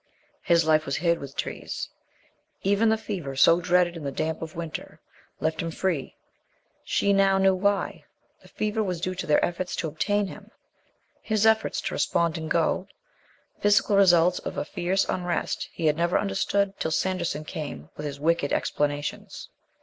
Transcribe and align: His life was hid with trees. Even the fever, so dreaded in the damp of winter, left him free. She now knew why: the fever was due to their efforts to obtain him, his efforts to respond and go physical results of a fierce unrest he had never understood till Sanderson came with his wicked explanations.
His 0.41 0.65
life 0.65 0.87
was 0.87 0.95
hid 0.95 1.19
with 1.19 1.35
trees. 1.35 1.87
Even 2.63 2.89
the 2.89 2.97
fever, 2.97 3.35
so 3.35 3.61
dreaded 3.61 3.95
in 3.95 4.03
the 4.03 4.11
damp 4.11 4.41
of 4.41 4.55
winter, 4.55 4.99
left 5.39 5.61
him 5.61 5.69
free. 5.69 6.15
She 6.83 7.13
now 7.13 7.37
knew 7.37 7.53
why: 7.53 8.05
the 8.41 8.47
fever 8.47 8.81
was 8.81 8.99
due 8.99 9.13
to 9.13 9.27
their 9.27 9.45
efforts 9.45 9.75
to 9.75 9.87
obtain 9.87 10.25
him, 10.25 10.49
his 11.21 11.45
efforts 11.45 11.79
to 11.81 11.93
respond 11.93 12.35
and 12.39 12.49
go 12.49 12.87
physical 13.59 13.95
results 13.95 14.39
of 14.39 14.57
a 14.57 14.65
fierce 14.65 15.05
unrest 15.07 15.69
he 15.71 15.85
had 15.85 15.97
never 15.97 16.17
understood 16.17 16.79
till 16.79 16.89
Sanderson 16.89 17.45
came 17.45 17.89
with 17.95 18.07
his 18.07 18.19
wicked 18.19 18.51
explanations. 18.51 19.49